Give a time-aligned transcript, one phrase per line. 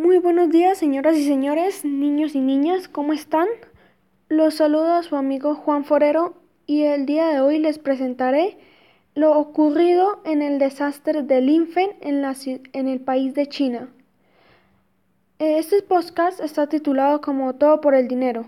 [0.00, 3.46] Muy buenos días, señoras y señores, niños y niñas, ¿cómo están?
[4.30, 8.56] Los saludo a su amigo Juan Forero y el día de hoy les presentaré
[9.14, 12.24] lo ocurrido en el desastre del Linfen en,
[12.72, 13.90] en el país de China.
[15.38, 18.46] Este podcast está titulado como Todo por el dinero,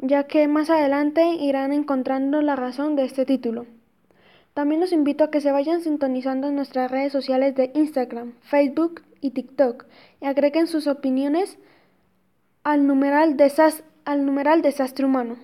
[0.00, 3.64] ya que más adelante irán encontrando la razón de este título.
[4.52, 9.00] También los invito a que se vayan sintonizando en nuestras redes sociales de Instagram, Facebook
[9.20, 9.86] y TikTok
[10.20, 11.58] y agreguen sus opiniones
[12.62, 13.36] al numeral,
[14.04, 15.36] al numeral desastre humano.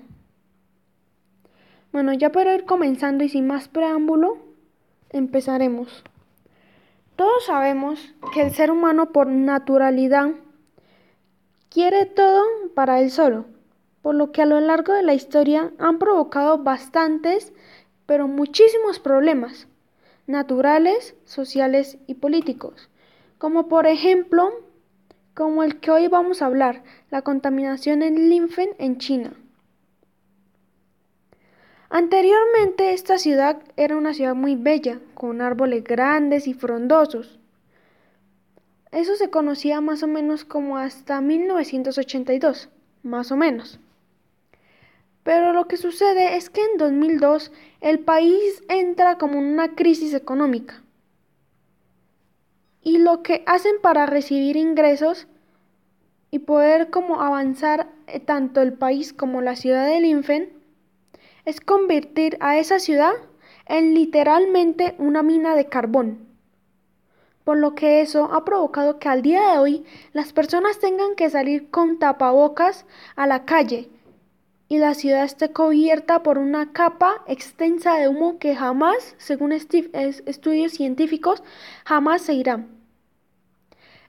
[1.93, 4.39] Bueno, ya para ir comenzando y sin más preámbulo,
[5.11, 6.05] empezaremos.
[7.17, 10.33] Todos sabemos que el ser humano por naturalidad
[11.71, 13.47] quiere todo para él solo,
[14.03, 17.55] por lo que a lo largo de la historia han provocado bastantes,
[18.05, 19.67] pero muchísimos problemas
[20.27, 22.91] naturales, sociales y políticos,
[23.39, 24.53] como por ejemplo,
[25.35, 29.35] como el que hoy vamos a hablar, la contaminación en Linfen en China.
[31.89, 37.39] Anteriormente esta ciudad era una ciudad muy bella, con árboles grandes y frondosos.
[38.91, 42.71] Eso se conocía más o menos como hasta 1982,
[43.03, 43.79] más o menos.
[45.23, 50.15] Pero lo que sucede es que en 2002 el país entra como en una crisis
[50.15, 50.83] económica.
[52.87, 55.27] Y lo que hacen para recibir ingresos
[56.31, 60.53] y poder como avanzar eh, tanto el país como la ciudad de Linfen
[61.45, 63.11] es convertir a esa ciudad
[63.67, 66.29] en literalmente una mina de carbón.
[67.43, 71.29] Por lo que eso ha provocado que al día de hoy las personas tengan que
[71.29, 73.91] salir con tapabocas a la calle
[74.69, 80.73] y la ciudad esté cubierta por una capa extensa de humo que jamás, según estudios
[80.73, 81.43] científicos,
[81.85, 82.67] jamás se irá.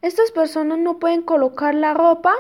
[0.01, 2.33] Estas personas no pueden colocar la ropa,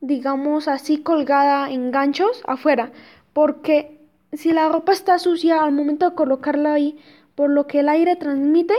[0.00, 2.92] digamos así, colgada en ganchos afuera,
[3.32, 3.98] porque
[4.32, 6.98] si la ropa está sucia al momento de colocarla ahí,
[7.34, 8.74] por lo que el aire transmite,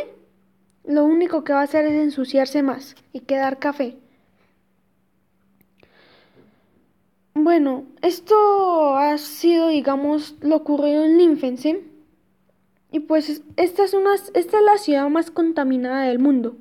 [0.84, 3.97] lo único que va a hacer es ensuciarse más y quedar café.
[7.44, 11.84] Bueno, esto ha sido, digamos, lo ocurrido en Linfense.
[12.90, 16.56] Y pues esta es, una, esta es la ciudad más contaminada del mundo.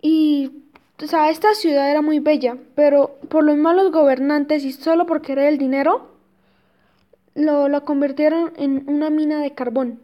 [0.00, 0.50] Y,
[1.02, 5.20] o sea, esta ciudad era muy bella, pero por los malos gobernantes y solo por
[5.20, 6.08] querer el dinero,
[7.34, 10.00] lo, lo convirtieron en una mina de carbón,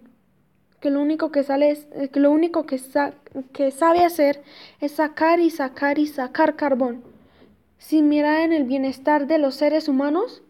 [0.80, 2.78] que lo único que sale es, eh, que lo único que,
[3.54, 4.42] que sabe hacer
[4.82, 7.02] es sacar y sacar y sacar carbón,
[7.80, 10.42] sin mirar en el bienestar de los seres humanos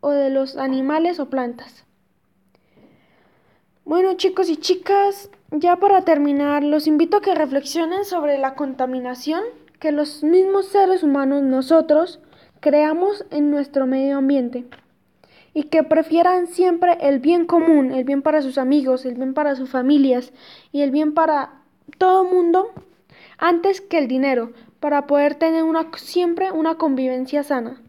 [0.00, 1.84] o de los animales o plantas.
[3.84, 9.42] Bueno chicos y chicas, ya para terminar, los invito a que reflexionen sobre la contaminación
[9.78, 12.18] que los mismos seres humanos nosotros
[12.58, 14.66] creamos en nuestro medio ambiente
[15.54, 19.54] y que prefieran siempre el bien común, el bien para sus amigos, el bien para
[19.54, 20.32] sus familias
[20.72, 21.62] y el bien para
[21.96, 22.72] todo mundo
[23.38, 25.64] antes que el dinero, para poder tener
[25.96, 27.80] siempre una convivencia sana.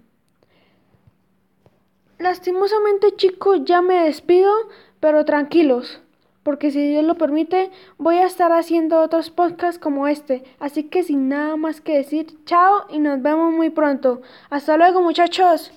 [2.19, 4.51] Lastimosamente chicos, ya me despido,
[4.99, 6.01] pero tranquilos,
[6.41, 10.43] porque si Dios lo permite, voy a estar haciendo otros podcasts como este.
[10.59, 14.21] Así que sin nada más que decir, chao y nos vemos muy pronto.
[14.49, 15.71] Hasta luego muchachos.